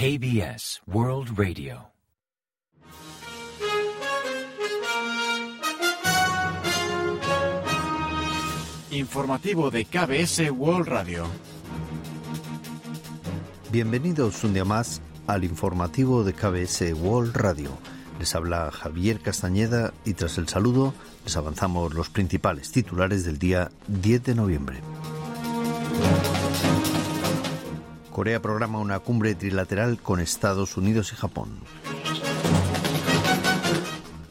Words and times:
KBS 0.00 0.80
World 0.86 1.36
Radio. 1.36 1.90
Informativo 8.92 9.72
de 9.72 9.84
KBS 9.86 10.52
World 10.52 10.86
Radio. 10.86 11.26
Bienvenidos 13.72 14.44
un 14.44 14.54
día 14.54 14.64
más 14.64 15.02
al 15.26 15.42
informativo 15.42 16.22
de 16.22 16.32
KBS 16.32 16.92
World 16.92 17.34
Radio. 17.34 17.76
Les 18.20 18.36
habla 18.36 18.70
Javier 18.70 19.18
Castañeda 19.18 19.92
y 20.04 20.14
tras 20.14 20.38
el 20.38 20.46
saludo 20.46 20.94
les 21.24 21.36
avanzamos 21.36 21.92
los 21.94 22.08
principales 22.08 22.70
titulares 22.70 23.24
del 23.24 23.40
día 23.40 23.72
10 23.88 24.22
de 24.22 24.34
noviembre. 24.36 24.80
Corea 28.18 28.42
programa 28.42 28.80
una 28.80 28.98
cumbre 28.98 29.36
trilateral 29.36 30.02
con 30.02 30.18
Estados 30.18 30.76
Unidos 30.76 31.12
y 31.12 31.14
Japón. 31.14 31.60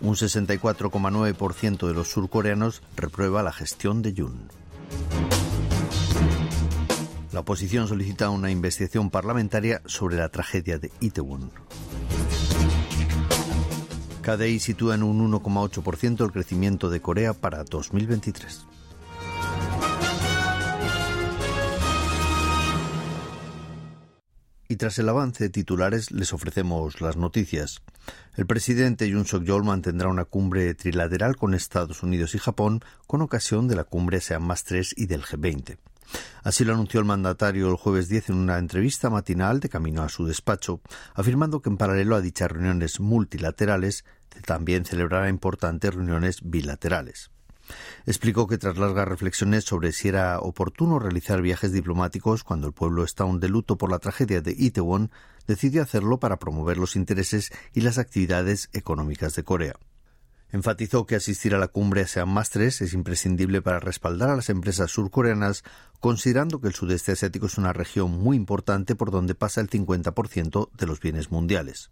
Un 0.02 0.14
64,9% 0.14 1.88
de 1.88 1.94
los 1.94 2.10
surcoreanos 2.10 2.82
reprueba 2.98 3.44
la 3.44 3.54
gestión 3.54 4.02
de 4.02 4.12
Yun. 4.12 4.50
La 7.32 7.40
oposición 7.40 7.88
solicita 7.88 8.30
una 8.30 8.52
investigación 8.52 9.10
parlamentaria 9.10 9.82
sobre 9.86 10.18
la 10.18 10.28
tragedia 10.28 10.78
de 10.80 10.92
Itaewon. 11.00 11.50
KDI 14.22 14.60
sitúa 14.60 14.96
en 14.96 15.04
un 15.04 15.32
1,8% 15.32 16.26
el 16.26 16.34
crecimiento 16.34 16.90
de 16.90 17.00
Corea 17.00 17.32
para 17.34 17.64
2023. 17.64 18.68
Y 24.68 24.76
tras 24.76 25.00
el 25.00 25.08
avance 25.10 25.46
de 25.46 25.50
titulares 25.50 26.12
les 26.12 26.34
ofrecemos 26.34 27.00
las 27.00 27.16
noticias. 27.16 27.82
El 28.36 28.46
presidente 28.46 29.10
Yoon 29.10 29.26
Suk-yeol 29.26 29.64
mantendrá 29.64 30.10
una 30.10 30.26
cumbre 30.26 30.74
trilateral 30.76 31.36
con 31.36 31.54
Estados 31.54 32.04
Unidos 32.04 32.36
y 32.36 32.40
Japón 32.40 32.82
con 33.06 33.22
ocasión 33.22 33.68
de 33.68 33.76
la 33.76 33.86
cumbre 33.86 34.20
SEAN 34.20 34.44
más 34.44 34.64
3 34.66 34.94
y 34.98 35.06
del 35.06 35.24
G20. 35.24 35.78
Así 36.44 36.64
lo 36.64 36.74
anunció 36.74 37.00
el 37.00 37.06
mandatario 37.06 37.70
el 37.70 37.76
jueves 37.76 38.08
10 38.10 38.30
en 38.30 38.36
una 38.36 38.58
entrevista 38.58 39.10
matinal 39.10 39.60
de 39.60 39.70
camino 39.70 40.04
a 40.04 40.10
su 40.10 40.26
despacho, 40.26 40.82
afirmando 41.14 41.62
que 41.62 41.70
en 41.70 41.78
paralelo 41.78 42.16
a 42.16 42.22
dichas 42.22 42.52
reuniones 42.52 43.00
multilaterales 43.00 44.06
también 44.46 44.86
celebrará 44.86 45.30
importantes 45.30 45.94
reuniones 45.94 46.40
bilaterales. 46.44 47.32
Explicó 48.06 48.48
que 48.48 48.58
tras 48.58 48.78
largas 48.78 49.08
reflexiones 49.08 49.64
sobre 49.66 49.92
si 49.92 50.08
era 50.08 50.40
oportuno 50.40 51.00
realizar 51.00 51.42
viajes 51.42 51.72
diplomáticos 51.72 52.44
cuando 52.44 52.68
el 52.68 52.74
pueblo 52.74 53.04
está 53.04 53.24
aún 53.24 53.40
de 53.40 53.50
luto 53.50 53.78
por 53.78 53.92
la 53.92 54.00
tragedia 54.00 54.42
de 54.42 54.56
Itaewon, 54.58 55.12
decidió 55.48 55.82
hacerlo 55.82 56.20
para 56.20 56.38
promover 56.38 56.78
los 56.78 56.96
intereses 56.96 57.52
y 57.74 57.82
las 57.82 57.98
actividades 57.98 58.70
económicas 58.74 59.36
de 59.36 59.44
Corea. 59.44 59.76
Enfatizó 60.52 61.06
que 61.06 61.16
asistir 61.16 61.54
a 61.56 61.58
la 61.58 61.68
cumbre 61.68 62.02
ASEAN 62.02 62.30
más 62.30 62.50
tres 62.50 62.82
es 62.82 62.94
imprescindible 62.94 63.62
para 63.62 63.80
respaldar 63.80 64.30
a 64.30 64.36
las 64.38 64.50
empresas 64.50 64.92
surcoreanas, 64.92 65.64
considerando 66.00 66.62
que 66.62 66.70
el 66.70 66.74
sudeste 66.74 67.12
asiático 67.12 67.48
es 67.48 67.58
una 67.58 67.74
región 67.74 68.12
muy 68.12 68.38
importante 68.38 68.96
por 68.96 69.12
donde 69.12 69.36
pasa 69.36 69.60
el 69.60 69.70
50% 69.70 70.70
de 70.72 70.88
los 70.88 71.02
bienes 71.02 71.32
mundiales. 71.32 71.92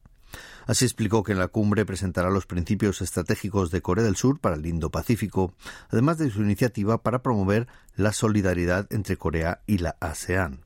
Así 0.65 0.85
explicó 0.85 1.23
que 1.23 1.33
en 1.33 1.39
la 1.39 1.47
cumbre 1.47 1.85
presentará 1.85 2.29
los 2.29 2.45
principios 2.45 3.01
estratégicos 3.01 3.71
de 3.71 3.81
Corea 3.81 4.03
del 4.03 4.15
Sur 4.15 4.39
para 4.39 4.55
el 4.55 4.65
Indo-Pacífico, 4.65 5.53
además 5.89 6.17
de 6.17 6.29
su 6.31 6.41
iniciativa 6.41 7.01
para 7.03 7.21
promover 7.21 7.67
la 7.95 8.13
solidaridad 8.13 8.87
entre 8.91 9.17
Corea 9.17 9.61
y 9.67 9.77
la 9.77 9.95
ASEAN. 9.99 10.65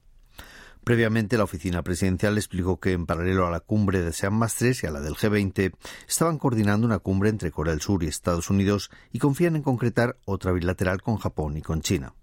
Previamente, 0.84 1.38
la 1.38 1.44
oficina 1.44 1.84
presidencial 1.84 2.38
explicó 2.38 2.80
que, 2.80 2.94
en 2.94 3.06
paralelo 3.06 3.46
a 3.46 3.52
la 3.52 3.60
cumbre 3.60 4.02
de 4.02 4.08
ASEAN 4.08 4.34
más 4.34 4.56
3 4.56 4.84
y 4.84 4.88
a 4.88 4.92
la 4.92 5.02
del 5.02 5.16
G20, 5.16 5.74
estaban 6.08 6.38
coordinando 6.38 6.88
una 6.88 7.00
cumbre 7.00 7.30
entre 7.30 7.52
Corea 7.52 7.74
del 7.74 7.82
Sur 7.82 8.04
y 8.04 8.08
Estados 8.08 8.50
Unidos 8.50 8.90
y 9.12 9.20
confían 9.20 9.56
en 9.56 9.62
concretar 9.62 10.18
otra 10.26 10.52
bilateral 10.52 11.02
con 11.02 11.18
Japón 11.18 11.58
y 11.58 11.62
con 11.62 11.82
China. 11.82 12.14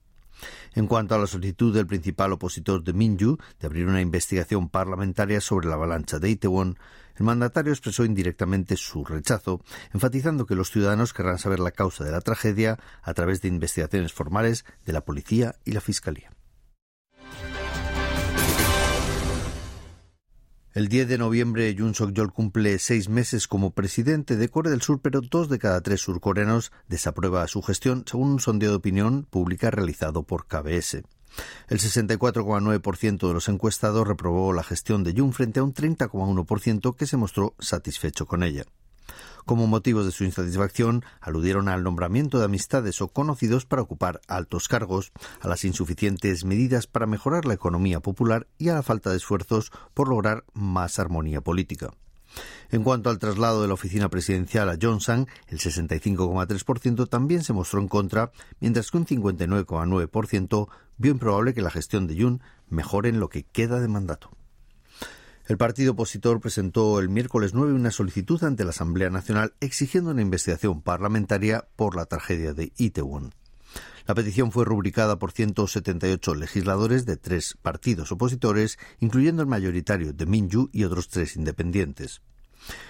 En 0.75 0.87
cuanto 0.87 1.15
a 1.15 1.19
la 1.19 1.27
solicitud 1.27 1.73
del 1.73 1.87
principal 1.87 2.33
opositor 2.33 2.83
de 2.83 2.93
Minju 2.93 3.39
de 3.61 3.67
abrir 3.67 3.87
una 3.87 4.01
investigación 4.01 4.69
parlamentaria 4.69 5.41
sobre 5.41 5.69
la 5.69 5.75
avalancha 5.75 6.19
de 6.19 6.31
Itaewon, 6.31 6.79
el 7.17 7.25
mandatario 7.25 7.73
expresó 7.73 8.05
indirectamente 8.05 8.77
su 8.77 9.05
rechazo, 9.05 9.63
enfatizando 9.93 10.47
que 10.47 10.55
los 10.55 10.71
ciudadanos 10.71 11.13
querrán 11.13 11.39
saber 11.39 11.61
la 11.61 11.71
causa 11.71 12.05
de 12.05 12.13
la 12.13 12.21
tragedia 12.21 12.79
a 13.03 13.15
través 13.15 13.43
de 13.43 13.49
investigaciones 13.49 14.13
formales 14.13 14.65
de 14.85 14.93
la 14.93 15.03
policía 15.03 15.57
y 15.65 15.73
la 15.73 15.81
fiscalía. 15.81 16.31
El 20.77 20.89
10 20.89 21.09
de 21.09 21.17
noviembre, 21.17 21.75
Yoon 21.75 21.95
Suk-yeol 21.95 22.35
cumple 22.35 22.79
seis 22.79 23.09
meses 23.09 23.49
como 23.49 23.71
presidente 23.71 24.37
de 24.37 24.51
Corea 24.51 24.71
del 24.71 24.83
Sur, 24.83 25.01
pero 25.01 25.23
dos 25.23 25.49
de 25.49 25.59
cada 25.59 25.81
tres 25.81 26.03
surcoreanos 26.03 26.71
desaprueba 26.87 27.49
su 27.49 27.63
gestión, 27.63 28.05
según 28.07 28.33
un 28.33 28.41
sondeo 28.41 28.73
de 28.73 28.77
opinión 28.77 29.25
pública 29.25 29.71
realizado 29.71 30.25
por 30.25 30.47
KBS. 30.47 31.03
El 31.69 31.79
64,9% 31.79 33.27
de 33.29 33.35
los 33.35 33.49
encuestados 33.49 34.07
reprobó 34.07 34.53
la 34.53 34.63
gestión 34.63 35.05
de 35.05 35.15
Yoon 35.15 35.33
frente 35.33 35.61
a 35.61 35.65
un 35.65 35.75
30,1% 35.75 36.97
que 36.97 37.07
se 37.07 37.17
mostró 37.17 37.55
satisfecho 37.59 38.27
con 38.27 38.43
ella. 38.43 38.65
Como 39.45 39.69
motivos 39.69 40.05
de 40.05 40.11
su 40.11 40.25
insatisfacción, 40.25 41.05
aludieron 41.21 41.69
al 41.69 41.85
nombramiento 41.85 42.41
de 42.41 42.47
amistades 42.47 43.01
o 43.01 43.09
conocidos 43.09 43.65
para 43.65 43.83
ocupar 43.83 44.21
altos 44.27 44.67
cargos, 44.67 45.13
a 45.41 45.47
las 45.47 45.65
insuficientes 45.65 46.45
medidas 46.45 46.89
para 46.89 47.07
mejorar 47.07 47.45
la 47.45 47.55
economía 47.55 48.01
popular 48.01 48.49
y 48.59 48.71
a 48.71 48.75
la 48.75 48.83
falta 48.83 49.11
de 49.11 49.19
esfuerzos 49.19 49.71
por 49.95 50.09
lograr 50.09 50.45
más 50.53 50.99
armonía 50.99 51.41
política. 51.41 51.91
En 52.71 52.83
cuanto 52.83 53.09
al 53.09 53.21
traslado 53.21 53.63
de 53.63 53.69
la 53.69 53.75
oficina 53.75 54.09
presidencial 54.09 54.69
a 54.69 54.77
Johnson, 54.81 55.29
el 55.47 55.59
65,3% 55.59 57.09
también 57.09 57.45
se 57.45 57.53
mostró 57.53 57.81
en 57.81 57.89
contra, 57.89 58.33
mientras 58.61 58.91
que 58.91 58.99
un 58.99 59.07
59,9% 59.07 60.69
vio 60.99 61.13
improbable 61.13 61.55
que 61.55 61.63
la 61.63 61.71
gestión 61.71 62.07
de 62.07 62.21
Jun 62.21 62.43
mejore 62.69 63.09
en 63.09 63.21
lo 63.21 63.29
que 63.29 63.45
queda 63.45 63.81
de 63.81 63.89
mandato. 63.89 64.31
El 65.47 65.59
partido 65.59 65.93
opositor 65.93 66.41
presentó 66.41 66.99
el 66.99 67.09
miércoles 67.09 67.55
9 67.55 67.73
una 67.73 67.93
solicitud 67.93 68.43
ante 68.43 68.65
la 68.65 68.71
Asamblea 68.71 69.11
Nacional 69.11 69.55
exigiendo 69.61 70.11
una 70.11 70.23
investigación 70.23 70.83
parlamentaria 70.83 71.69
por 71.77 71.95
la 71.95 72.07
tragedia 72.07 72.53
de 72.53 72.73
Itaewon. 72.77 73.33
La 74.07 74.15
petición 74.15 74.51
fue 74.51 74.65
rubricada 74.65 75.19
por 75.19 75.33
178 75.33 76.35
legisladores 76.35 77.07
de 77.07 77.17
tres 77.17 77.57
partidos 77.61 78.11
opositores, 78.11 78.79
incluyendo 78.99 79.43
el 79.43 79.49
mayoritario 79.49 80.13
de 80.13 80.27
Minju 80.27 80.71
y 80.73 80.85
otros 80.85 81.09
tres 81.09 81.37
independientes. 81.37 82.23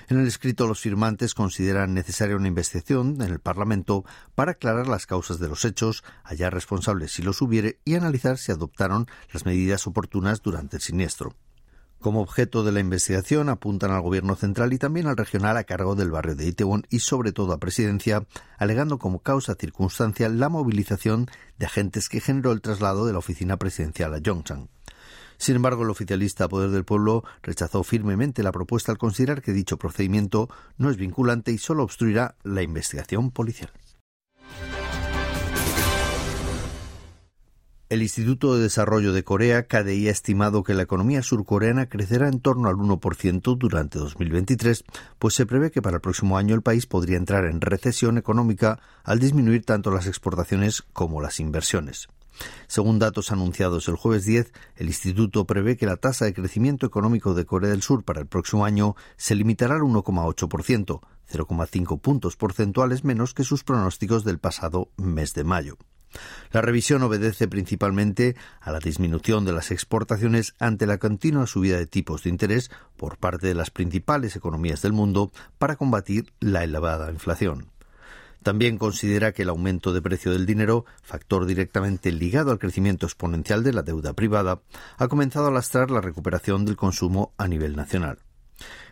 En 0.09 0.20
el 0.20 0.26
escrito, 0.26 0.66
los 0.66 0.81
firmantes 0.81 1.34
consideran 1.34 1.94
necesaria 1.94 2.37
una 2.37 2.48
investigación 2.48 3.20
en 3.20 3.32
el 3.32 3.41
Parlamento 3.41 4.04
para 4.34 4.53
aclarar 4.53 4.87
las 4.88 5.06
causas 5.06 5.38
de 5.38 5.48
los 5.48 5.64
hechos, 5.64 6.04
hallar 6.25 6.54
responsables 6.54 7.12
si 7.12 7.22
los 7.22 7.42
hubiere 7.42 7.78
y 7.84 7.94
analizar 7.94 8.38
si 8.38 8.53
adoptaron 8.53 9.06
las 9.32 9.44
medidas 9.47 9.87
oportunas 9.87 10.42
durante 10.42 10.76
el 10.76 10.82
siniestro. 10.82 11.34
Como 12.06 12.21
objeto 12.21 12.62
de 12.62 12.71
la 12.71 12.78
investigación 12.78 13.49
apuntan 13.49 13.91
al 13.91 14.00
gobierno 14.00 14.37
central 14.37 14.72
y 14.72 14.78
también 14.78 15.09
al 15.09 15.17
regional 15.17 15.56
a 15.56 15.65
cargo 15.65 15.97
del 15.97 16.12
barrio 16.12 16.37
de 16.37 16.47
Itaewon 16.47 16.87
y 16.89 17.00
sobre 17.00 17.33
todo 17.33 17.53
a 17.53 17.59
presidencia, 17.59 18.25
alegando 18.59 19.00
como 19.00 19.19
causa 19.19 19.56
circunstancial 19.56 20.39
la 20.39 20.49
movilización 20.49 21.28
de 21.59 21.67
agentes 21.67 22.09
que 22.09 22.21
generó 22.21 22.53
el 22.53 22.61
traslado 22.61 23.06
de 23.06 23.12
la 23.12 23.19
oficina 23.19 23.56
presidencial 23.56 24.15
a 24.15 24.19
Yongchang. 24.19 24.69
Sin 25.37 25.56
embargo, 25.56 25.83
el 25.83 25.91
oficialista 25.91 26.47
Poder 26.47 26.71
del 26.71 26.84
Pueblo 26.84 27.25
rechazó 27.43 27.83
firmemente 27.83 28.44
la 28.44 28.53
propuesta 28.53 28.93
al 28.93 28.99
considerar 28.99 29.43
que 29.43 29.53
dicho 29.53 29.77
procedimiento 29.77 30.49
no 30.78 30.91
es 30.91 30.99
vinculante 30.99 31.50
y 31.50 31.59
solo 31.59 31.83
obstruirá 31.83 32.37
la 32.44 32.62
investigación 32.62 33.33
policial. 33.33 33.73
El 37.88 38.02
Instituto 38.02 38.56
de 38.56 38.62
Desarrollo 38.64 39.12
de 39.12 39.22
Corea, 39.22 39.69
KDI, 39.69 40.08
ha 40.08 40.10
estimado 40.10 40.64
que 40.64 40.74
la 40.74 40.82
economía 40.82 41.22
surcoreana 41.22 41.88
crecerá 41.88 42.26
en 42.26 42.41
torno 42.41 42.69
al 42.69 42.74
1% 42.74 43.56
durante 43.56 44.00
2023, 44.00 44.82
pues 45.20 45.34
se 45.34 45.46
prevé 45.46 45.70
que 45.70 45.82
para 45.82 45.99
el 45.99 46.00
próximo 46.00 46.37
año 46.37 46.56
el 46.56 46.62
país 46.62 46.87
podría 46.87 47.16
entrar 47.16 47.44
en 47.44 47.61
recesión 47.61 48.19
económica 48.19 48.81
al 49.05 49.20
disminuir 49.20 49.64
tanto 49.64 49.93
las 49.93 50.08
exportaciones 50.08 50.82
como 50.93 51.22
las 51.22 51.38
inversiones. 51.38 52.08
Según 52.66 52.99
datos 52.99 53.31
anunciados 53.31 53.87
el 53.87 53.94
jueves 53.94 54.25
10, 54.25 54.52
el 54.78 54.88
instituto 54.88 55.44
prevé 55.44 55.76
que 55.76 55.87
la 55.87 55.96
tasa 55.96 56.25
de 56.25 56.34
crecimiento 56.34 56.87
económico 56.87 57.34
de 57.34 57.46
Corea 57.46 57.70
del 57.70 57.82
Sur 57.82 58.02
para 58.02 58.20
el 58.20 58.26
próximo 58.26 58.64
año 58.64 58.96
se 59.16 59.37
limitará 59.37 59.76
al 59.76 59.82
1,8%, 59.82 61.00
0,5 61.31 62.00
puntos 62.00 62.34
porcentuales 62.34 63.05
menos 63.05 63.32
que 63.32 63.44
sus 63.44 63.62
pronósticos 63.62 64.25
del 64.25 64.40
pasado 64.40 64.90
mes 64.96 65.34
de 65.34 65.44
mayo. 65.44 65.78
La 66.52 66.60
revisión 66.60 67.02
obedece 67.02 67.48
principalmente 67.48 68.36
a 68.60 68.72
la 68.72 68.78
disminución 68.78 69.44
de 69.44 69.52
las 69.52 69.70
exportaciones 69.70 70.54
ante 70.58 70.86
la 70.86 70.98
continua 70.98 71.46
subida 71.46 71.76
de 71.76 71.86
tipos 71.86 72.22
de 72.22 72.30
interés 72.30 72.70
por 72.96 73.18
parte 73.18 73.46
de 73.46 73.54
las 73.54 73.70
principales 73.70 74.36
economías 74.36 74.82
del 74.82 74.92
mundo 74.92 75.30
para 75.58 75.76
combatir 75.76 76.32
la 76.40 76.64
elevada 76.64 77.10
inflación. 77.10 77.70
También 78.42 78.78
considera 78.78 79.32
que 79.32 79.42
el 79.42 79.48
aumento 79.48 79.92
de 79.92 80.00
precio 80.00 80.30
del 80.30 80.46
dinero, 80.46 80.84
factor 81.02 81.46
directamente 81.46 82.12
ligado 82.12 82.52
al 82.52 82.60
crecimiento 82.60 83.04
exponencial 83.04 83.64
de 83.64 83.72
la 83.72 83.82
deuda 83.82 84.12
privada, 84.12 84.60
ha 84.98 85.08
comenzado 85.08 85.48
a 85.48 85.50
lastrar 85.50 85.90
la 85.90 86.00
recuperación 86.00 86.64
del 86.64 86.76
consumo 86.76 87.32
a 87.38 87.48
nivel 87.48 87.74
nacional. 87.74 88.20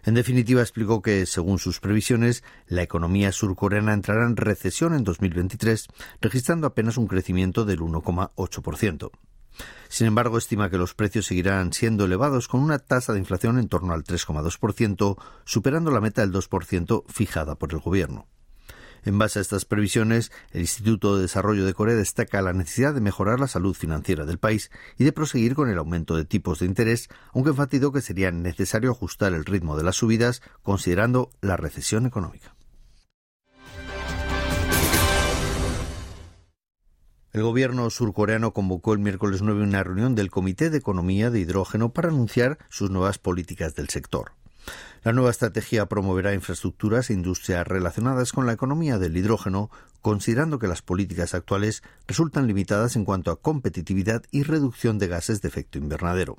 En 0.04 0.14
definitiva, 0.14 0.60
explicó 0.60 1.02
que, 1.02 1.26
según 1.26 1.58
sus 1.58 1.80
previsiones, 1.80 2.44
la 2.66 2.82
economía 2.82 3.32
surcoreana 3.32 3.94
entrará 3.94 4.26
en 4.26 4.36
recesión 4.36 4.94
en 4.94 5.04
2023, 5.04 5.88
registrando 6.20 6.66
apenas 6.66 6.96
un 6.96 7.06
crecimiento 7.06 7.64
del 7.64 7.80
1,8%. 7.80 9.10
Sin 9.88 10.06
embargo, 10.06 10.38
estima 10.38 10.68
que 10.68 10.78
los 10.78 10.94
precios 10.94 11.26
seguirán 11.26 11.72
siendo 11.72 12.04
elevados 12.04 12.48
con 12.48 12.60
una 12.60 12.78
tasa 12.78 13.12
de 13.12 13.20
inflación 13.20 13.58
en 13.58 13.68
torno 13.68 13.94
al 13.94 14.04
3,2%, 14.04 15.16
superando 15.44 15.90
la 15.90 16.00
meta 16.00 16.22
del 16.22 16.32
2% 16.32 17.04
fijada 17.08 17.54
por 17.54 17.72
el 17.72 17.80
gobierno. 17.80 18.26
En 19.04 19.18
base 19.18 19.38
a 19.38 19.42
estas 19.42 19.66
previsiones, 19.66 20.32
el 20.52 20.62
Instituto 20.62 21.16
de 21.16 21.22
Desarrollo 21.22 21.66
de 21.66 21.74
Corea 21.74 21.94
destaca 21.94 22.40
la 22.40 22.54
necesidad 22.54 22.94
de 22.94 23.02
mejorar 23.02 23.38
la 23.38 23.48
salud 23.48 23.74
financiera 23.74 24.24
del 24.24 24.38
país 24.38 24.70
y 24.96 25.04
de 25.04 25.12
proseguir 25.12 25.54
con 25.54 25.68
el 25.68 25.76
aumento 25.76 26.16
de 26.16 26.24
tipos 26.24 26.60
de 26.60 26.66
interés, 26.66 27.10
aunque 27.34 27.50
enfatizó 27.50 27.92
que 27.92 28.00
sería 28.00 28.30
necesario 28.30 28.90
ajustar 28.90 29.34
el 29.34 29.44
ritmo 29.44 29.76
de 29.76 29.84
las 29.84 29.96
subidas 29.96 30.40
considerando 30.62 31.30
la 31.42 31.58
recesión 31.58 32.06
económica. 32.06 32.54
El 37.34 37.42
gobierno 37.42 37.90
surcoreano 37.90 38.52
convocó 38.52 38.92
el 38.92 39.00
miércoles 39.00 39.42
9 39.42 39.64
una 39.64 39.82
reunión 39.82 40.14
del 40.14 40.30
Comité 40.30 40.70
de 40.70 40.78
Economía 40.78 41.30
de 41.30 41.40
Hidrógeno 41.40 41.92
para 41.92 42.08
anunciar 42.08 42.58
sus 42.70 42.90
nuevas 42.90 43.18
políticas 43.18 43.74
del 43.74 43.88
sector. 43.88 44.32
La 45.02 45.12
nueva 45.12 45.30
estrategia 45.30 45.86
promoverá 45.86 46.32
infraestructuras 46.32 47.10
e 47.10 47.12
industrias 47.12 47.66
relacionadas 47.66 48.32
con 48.32 48.46
la 48.46 48.54
economía 48.54 48.98
del 48.98 49.16
hidrógeno, 49.16 49.70
considerando 50.00 50.58
que 50.58 50.66
las 50.66 50.82
políticas 50.82 51.34
actuales 51.34 51.82
resultan 52.06 52.46
limitadas 52.46 52.96
en 52.96 53.04
cuanto 53.04 53.30
a 53.30 53.40
competitividad 53.40 54.22
y 54.30 54.44
reducción 54.44 54.98
de 54.98 55.08
gases 55.08 55.42
de 55.42 55.48
efecto 55.48 55.78
invernadero. 55.78 56.38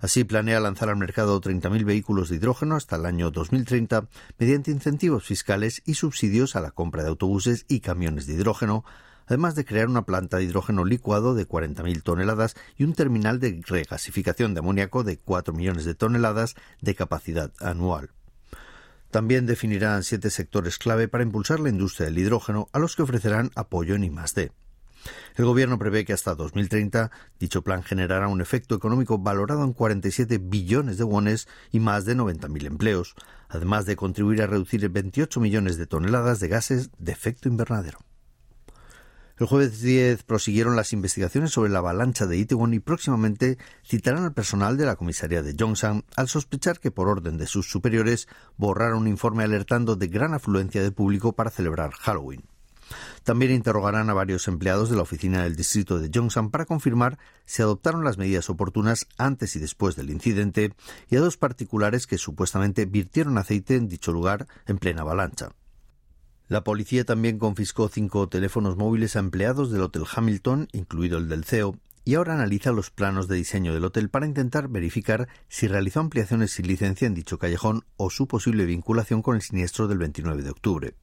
Así 0.00 0.24
planea 0.24 0.60
lanzar 0.60 0.88
al 0.88 0.96
mercado 0.96 1.40
30.000 1.40 1.84
vehículos 1.84 2.28
de 2.28 2.36
hidrógeno 2.36 2.76
hasta 2.76 2.96
el 2.96 3.06
año 3.06 3.30
2030 3.30 4.08
mediante 4.38 4.70
incentivos 4.70 5.24
fiscales 5.24 5.82
y 5.86 5.94
subsidios 5.94 6.54
a 6.54 6.60
la 6.60 6.70
compra 6.70 7.02
de 7.02 7.08
autobuses 7.08 7.64
y 7.68 7.80
camiones 7.80 8.26
de 8.26 8.34
hidrógeno, 8.34 8.84
además 9.26 9.54
de 9.54 9.64
crear 9.64 9.88
una 9.88 10.06
planta 10.06 10.36
de 10.36 10.44
hidrógeno 10.44 10.84
licuado 10.84 11.34
de 11.34 11.48
40.000 11.48 12.02
toneladas 12.02 12.54
y 12.76 12.84
un 12.84 12.94
terminal 12.94 13.40
de 13.40 13.60
regasificación 13.66 14.54
de 14.54 14.60
amoníaco 14.60 15.04
de 15.04 15.18
4 15.18 15.54
millones 15.54 15.84
de 15.84 15.94
toneladas 15.94 16.54
de 16.80 16.94
capacidad 16.94 17.52
anual. 17.60 18.10
También 19.10 19.46
definirán 19.46 20.02
siete 20.02 20.30
sectores 20.30 20.78
clave 20.78 21.08
para 21.08 21.24
impulsar 21.24 21.60
la 21.60 21.68
industria 21.68 22.06
del 22.06 22.18
hidrógeno 22.18 22.68
a 22.72 22.78
los 22.78 22.96
que 22.96 23.02
ofrecerán 23.02 23.50
apoyo 23.54 23.94
en 23.94 24.04
I+D. 24.04 24.52
El 25.36 25.44
Gobierno 25.44 25.78
prevé 25.78 26.04
que 26.04 26.12
hasta 26.12 26.34
2030 26.34 27.10
dicho 27.38 27.62
plan 27.62 27.82
generará 27.82 28.28
un 28.28 28.40
efecto 28.40 28.74
económico 28.74 29.18
valorado 29.18 29.64
en 29.64 29.72
47 29.72 30.38
billones 30.38 30.98
de 30.98 31.04
wones 31.04 31.48
y 31.70 31.80
más 31.80 32.04
de 32.04 32.16
90.000 32.16 32.66
empleos, 32.66 33.14
además 33.48 33.86
de 33.86 33.96
contribuir 33.96 34.42
a 34.42 34.46
reducir 34.46 34.88
28 34.88 35.40
millones 35.40 35.76
de 35.76 35.86
toneladas 35.86 36.40
de 36.40 36.48
gases 36.48 36.90
de 36.98 37.12
efecto 37.12 37.48
invernadero. 37.48 38.05
El 39.38 39.46
jueves 39.46 39.82
10 39.82 40.22
prosiguieron 40.22 40.76
las 40.76 40.94
investigaciones 40.94 41.50
sobre 41.50 41.68
la 41.68 41.80
avalancha 41.80 42.24
de 42.24 42.38
Itaewon 42.38 42.72
y 42.72 42.80
próximamente 42.80 43.58
citarán 43.84 44.24
al 44.24 44.32
personal 44.32 44.78
de 44.78 44.86
la 44.86 44.96
comisaría 44.96 45.42
de 45.42 45.54
Yongsan 45.54 46.04
al 46.16 46.28
sospechar 46.28 46.80
que 46.80 46.90
por 46.90 47.06
orden 47.06 47.36
de 47.36 47.46
sus 47.46 47.70
superiores 47.70 48.28
borraron 48.56 49.00
un 49.00 49.08
informe 49.08 49.44
alertando 49.44 49.94
de 49.94 50.08
gran 50.08 50.32
afluencia 50.32 50.82
de 50.82 50.90
público 50.90 51.34
para 51.34 51.50
celebrar 51.50 51.90
Halloween. 51.92 52.44
También 53.24 53.52
interrogarán 53.52 54.08
a 54.08 54.14
varios 54.14 54.48
empleados 54.48 54.88
de 54.88 54.96
la 54.96 55.02
oficina 55.02 55.42
del 55.42 55.54
distrito 55.54 55.98
de 55.98 56.08
Yongsan 56.08 56.50
para 56.50 56.64
confirmar 56.64 57.18
si 57.44 57.60
adoptaron 57.60 58.04
las 58.04 58.16
medidas 58.16 58.48
oportunas 58.48 59.06
antes 59.18 59.54
y 59.54 59.58
después 59.58 59.96
del 59.96 60.08
incidente 60.08 60.72
y 61.10 61.16
a 61.16 61.20
dos 61.20 61.36
particulares 61.36 62.06
que 62.06 62.16
supuestamente 62.16 62.86
virtieron 62.86 63.36
aceite 63.36 63.74
en 63.74 63.88
dicho 63.88 64.12
lugar 64.12 64.46
en 64.66 64.78
plena 64.78 65.02
avalancha. 65.02 65.50
La 66.48 66.62
policía 66.62 67.04
también 67.04 67.38
confiscó 67.38 67.88
cinco 67.88 68.28
teléfonos 68.28 68.76
móviles 68.76 69.16
a 69.16 69.18
empleados 69.18 69.72
del 69.72 69.82
Hotel 69.82 70.04
Hamilton, 70.14 70.68
incluido 70.72 71.18
el 71.18 71.28
del 71.28 71.44
CEO, 71.44 71.76
y 72.04 72.14
ahora 72.14 72.34
analiza 72.34 72.70
los 72.70 72.92
planos 72.92 73.26
de 73.26 73.34
diseño 73.34 73.74
del 73.74 73.84
hotel 73.84 74.10
para 74.10 74.26
intentar 74.26 74.68
verificar 74.68 75.26
si 75.48 75.66
realizó 75.66 75.98
ampliaciones 75.98 76.52
sin 76.52 76.68
licencia 76.68 77.06
en 77.06 77.14
dicho 77.14 77.38
callejón 77.38 77.84
o 77.96 78.10
su 78.10 78.28
posible 78.28 78.64
vinculación 78.64 79.22
con 79.22 79.34
el 79.34 79.42
siniestro 79.42 79.88
del 79.88 79.98
29 79.98 80.44
de 80.44 80.50
octubre. 80.50 80.94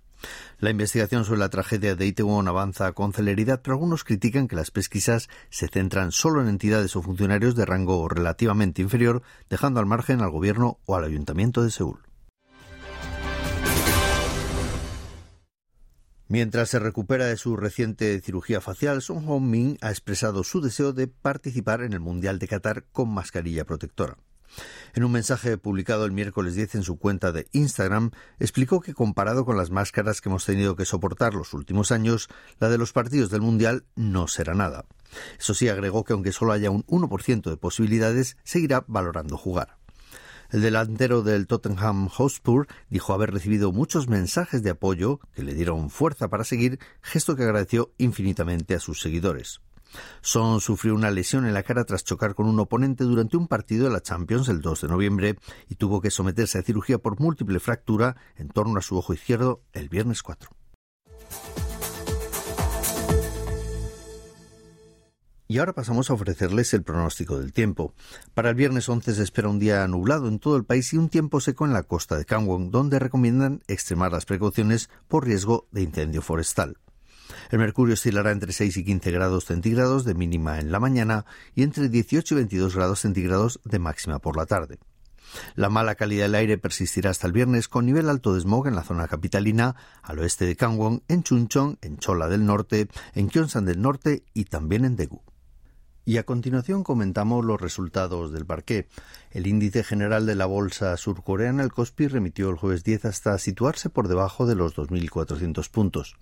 La 0.60 0.70
investigación 0.70 1.26
sobre 1.26 1.42
la 1.42 1.50
tragedia 1.50 1.96
de 1.96 2.06
Itaewon 2.06 2.48
avanza 2.48 2.94
con 2.94 3.12
celeridad, 3.12 3.62
pero 3.62 3.74
algunos 3.74 4.06
critican 4.06 4.48
que 4.48 4.56
las 4.56 4.72
pesquisas 4.72 5.28
se 5.50 5.68
centran 5.68 6.14
solo 6.14 6.42
en 6.42 6.48
entidades 6.48 6.96
o 6.96 7.02
funcionarios 7.02 7.54
de 7.56 7.66
rango 7.66 8.08
relativamente 8.08 8.82
inferior, 8.82 9.24
dejando 9.50 9.82
al 9.82 9.88
margen 9.88 10.22
al 10.22 10.32
gobierno 10.32 10.78
o 10.86 10.96
al 10.96 11.04
ayuntamiento 11.04 11.64
de 11.64 11.72
Seúl. 11.72 12.00
Mientras 16.28 16.70
se 16.70 16.80
recupera 16.80 17.26
de 17.26 17.38
su 17.38 17.58
reciente 17.58 18.20
cirugía 18.22 18.62
facial, 18.62 19.02
Son 19.02 19.26
Hong-min 19.26 19.78
ha 19.82 19.90
expresado 19.90 20.44
su 20.44 20.62
deseo 20.62 20.94
de 20.94 21.08
participar 21.08 21.82
en 21.84 21.94
el 21.94 22.00
Mundial 22.00 22.40
de 22.40 22.48
Qatar 22.48 22.86
con 22.92 23.14
mascarilla 23.14 23.66
protectora. 23.66 24.18
En 24.94 25.04
un 25.04 25.12
mensaje 25.12 25.58
publicado 25.58 26.06
el 26.06 26.12
miércoles 26.12 26.56
10 26.56 26.76
en 26.76 26.84
su 26.84 26.98
cuenta 26.98 27.32
de 27.32 27.48
Instagram, 27.52 28.12
explicó 28.40 28.82
que 28.82 28.94
comparado 28.94 29.46
con 29.46 29.58
las 29.58 29.72
máscaras 29.72 30.22
que 30.22 30.30
hemos 30.30 30.46
tenido 30.46 30.76
que 30.76 30.86
soportar 30.86 31.34
los 31.34 31.54
últimos 31.54 31.92
años, 31.92 32.30
la 32.60 32.70
de 32.70 32.78
los 32.78 32.94
partidos 32.94 33.30
del 33.30 33.42
Mundial 33.42 33.86
no 33.96 34.28
será 34.28 34.54
nada. 34.54 34.86
Eso 35.40 35.54
sí, 35.54 35.68
agregó 35.68 36.04
que 36.04 36.14
aunque 36.14 36.32
solo 36.32 36.54
haya 36.54 36.72
un 36.72 36.86
1% 36.86 37.50
de 37.50 37.58
posibilidades, 37.58 38.38
seguirá 38.44 38.86
valorando 38.88 39.38
jugar. 39.38 39.83
El 40.54 40.62
delantero 40.62 41.24
del 41.24 41.48
Tottenham 41.48 42.10
Hotspur 42.10 42.68
dijo 42.88 43.12
haber 43.12 43.32
recibido 43.32 43.72
muchos 43.72 44.08
mensajes 44.08 44.62
de 44.62 44.70
apoyo 44.70 45.20
que 45.34 45.42
le 45.42 45.56
dieron 45.56 45.90
fuerza 45.90 46.30
para 46.30 46.44
seguir, 46.44 46.78
gesto 47.02 47.36
que 47.36 47.42
agradeció 47.42 47.92
infinitamente 47.98 48.76
a 48.76 48.80
sus 48.80 49.02
seguidores. 49.02 49.62
Son 50.22 50.62
sufrió 50.62 50.94
una 50.94 51.10
lesión 51.10 51.48
en 51.48 51.56
la 51.56 51.64
cara 51.64 51.86
tras 51.86 52.04
chocar 52.04 52.36
con 52.36 52.46
un 52.46 52.60
oponente 52.60 53.04
durante 53.04 53.36
un 53.36 53.48
partido 53.48 53.86
de 53.86 53.94
la 53.94 54.02
Champions 54.02 54.48
el 54.48 54.62
2 54.62 54.82
de 54.82 54.88
noviembre 54.90 55.40
y 55.70 55.76
tuvo 55.76 56.02
que 56.02 56.12
someterse 56.12 56.60
a 56.60 56.62
cirugía 56.62 57.00
por 57.00 57.20
múltiple 57.20 57.60
fractura 57.60 58.16
en 58.36 58.50
torno 58.50 58.78
a 58.78 58.84
su 58.84 58.96
ojo 58.96 59.12
izquierdo 59.12 59.64
el 59.74 59.90
viernes 59.90 60.22
4. 60.22 60.52
Y 65.54 65.60
ahora 65.60 65.74
pasamos 65.74 66.10
a 66.10 66.16
ofrecerles 66.16 66.74
el 66.74 66.82
pronóstico 66.82 67.38
del 67.38 67.54
tiempo. 67.54 67.94
Para 68.34 68.50
el 68.50 68.56
viernes 68.56 68.90
11 68.90 69.14
se 69.14 69.22
espera 69.22 69.50
un 69.50 69.60
día 69.60 69.88
nublado 69.88 70.28
en 70.28 70.40
todo 70.40 70.58
el 70.58 70.66
país 70.66 70.92
y 70.94 70.98
un 70.98 71.10
tiempo 71.10 71.40
seco 71.42 71.64
en 71.64 71.74
la 71.74 71.84
costa 71.84 72.18
de 72.18 72.26
Kangwon, 72.26 72.72
donde 72.72 72.98
recomiendan 72.98 73.62
extremar 73.68 74.12
las 74.12 74.26
precauciones 74.26 74.90
por 75.08 75.28
riesgo 75.28 75.68
de 75.70 75.84
incendio 75.84 76.24
forestal. 76.24 76.80
El 77.52 77.60
mercurio 77.60 77.94
oscilará 77.94 78.32
entre 78.32 78.52
6 78.52 78.78
y 78.78 78.84
15 78.84 79.12
grados 79.12 79.46
centígrados 79.46 80.06
de 80.06 80.16
mínima 80.16 80.60
en 80.60 80.72
la 80.72 80.80
mañana 80.80 81.28
y 81.54 81.62
entre 81.62 81.88
18 81.88 82.34
y 82.34 82.38
22 82.38 82.76
grados 82.76 83.02
centígrados 83.02 83.60
de 83.64 83.78
máxima 83.78 84.18
por 84.18 84.36
la 84.38 84.48
tarde. 84.48 84.80
La 85.54 85.70
mala 85.70 85.94
calidad 85.94 86.26
del 86.26 86.34
aire 86.34 86.58
persistirá 86.58 87.12
hasta 87.12 87.28
el 87.28 87.34
viernes 87.34 87.68
con 87.68 87.86
nivel 87.86 88.10
alto 88.10 88.34
de 88.34 88.42
smog 88.42 88.66
en 88.66 88.76
la 88.76 88.84
zona 88.84 89.08
capitalina, 89.08 89.76
al 90.02 90.18
oeste 90.18 90.48
de 90.48 90.56
Kangwon, 90.56 91.04
en 91.08 91.22
Chuncheon, 91.22 91.78
en 91.84 92.00
Chola 92.00 92.28
del 92.28 92.44
Norte, 92.44 92.88
en 93.14 93.30
Gyeongsan 93.30 93.66
del 93.66 93.84
Norte 93.84 94.24
y 94.34 94.46
también 94.46 94.84
en 94.86 94.96
Daegu. 94.96 95.22
Y 96.06 96.18
a 96.18 96.24
continuación 96.24 96.84
comentamos 96.84 97.46
los 97.46 97.62
resultados 97.62 98.34
del 98.34 98.46
parqué. 98.46 98.90
El 99.32 99.48
índice 99.48 99.86
general 99.86 100.26
de 100.26 100.36
la 100.36 100.46
bolsa 100.46 100.98
surcoreana, 100.98 101.64
el 101.64 101.72
Kospi, 101.72 102.08
remitió 102.08 102.50
el 102.50 102.58
jueves 102.58 102.84
10 102.84 103.06
hasta 103.06 103.38
situarse 103.38 103.90
por 103.90 104.10
debajo 104.10 104.46
de 104.46 104.56
los 104.56 104.76
2.400 104.76 105.70
puntos. 105.70 106.18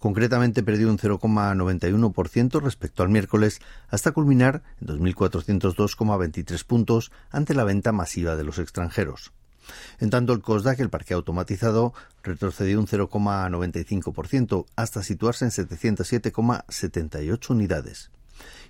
Concretamente 0.00 0.64
perdió 0.64 0.90
un 0.90 0.98
0,91% 0.98 2.60
respecto 2.60 3.04
al 3.04 3.08
miércoles 3.08 3.60
hasta 3.88 4.10
culminar 4.10 4.64
en 4.80 4.88
2.402,23 4.88 6.64
puntos 6.64 7.12
ante 7.30 7.54
la 7.54 7.62
venta 7.62 7.92
masiva 7.92 8.34
de 8.34 8.42
los 8.42 8.58
extranjeros. 8.58 9.32
En 10.00 10.10
tanto, 10.10 10.32
el 10.32 10.40
COSDAC, 10.40 10.80
el 10.80 10.90
parque 10.90 11.14
automatizado, 11.14 11.94
retrocedió 12.24 12.80
un 12.80 12.88
0,95% 12.88 14.66
hasta 14.74 15.04
situarse 15.04 15.44
en 15.44 15.52
707,78 15.52 17.50
unidades. 17.50 18.10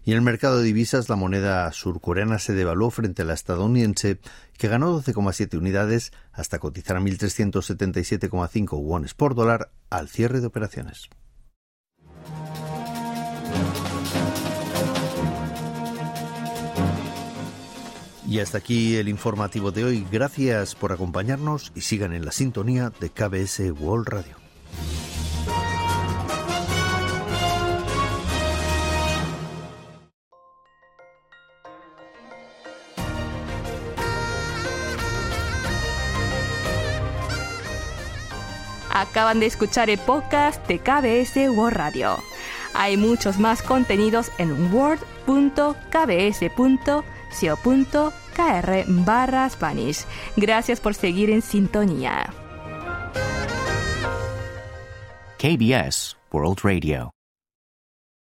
Y 0.05 0.13
en 0.13 0.17
el 0.17 0.23
mercado 0.23 0.59
de 0.59 0.65
divisas, 0.65 1.09
la 1.09 1.17
moneda 1.17 1.71
surcoreana 1.73 2.39
se 2.39 2.55
devaluó 2.55 2.91
frente 2.91 3.23
a 3.23 3.25
la 3.25 3.35
estadounidense, 3.35 4.19
que 4.57 4.69
ganó 4.69 5.01
12,7 5.01 5.59
unidades 5.59 6.13
hasta 6.33 6.59
cotizar 6.59 6.97
a 6.97 7.01
1.377,5 7.01 8.79
wones 8.79 9.15
por 9.15 9.35
dólar 9.35 9.71
al 9.91 10.09
cierre 10.09 10.41
de 10.41 10.47
operaciones. 10.47 11.11
Y 18.31 18.39
hasta 18.39 18.59
aquí 18.59 18.95
el 18.95 19.09
informativo 19.09 19.73
de 19.73 19.85
hoy. 19.85 20.07
Gracias 20.11 20.77
por 20.77 20.93
acompañarnos 20.93 21.73
y 21.75 21.81
sigan 21.81 22.13
en 22.13 22.25
la 22.25 22.31
sintonía 22.31 22.93
de 23.01 23.11
KBS 23.11 23.73
World 23.73 24.07
Radio. 24.07 24.40
Acaban 39.11 39.41
de 39.41 39.47
escuchar 39.47 39.91
el 39.91 39.99
podcast 39.99 40.65
de 40.69 40.79
KBS 40.79 41.37
World 41.57 41.77
Radio. 41.77 42.17
Hay 42.75 42.97
muchos 42.97 43.41
más 43.41 43.61
contenidos 43.61 44.31
en 44.39 44.73
word.kbs.co.kr 44.73 45.05
barra 48.87 49.51
Spanish. 49.51 50.05
Gracias 50.37 50.81
por 50.81 50.95
seguir 50.95 51.31
en 51.31 51.43
sintonía. 51.43 52.33
KBS 55.39 56.17
World 56.31 56.61
Radio. 56.63 57.11